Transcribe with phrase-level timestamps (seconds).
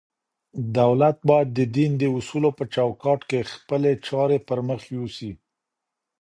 [0.77, 5.31] دولت بايد د دين د اصولو په چوکاټ کي خپلي چارې پر مخ يوسي.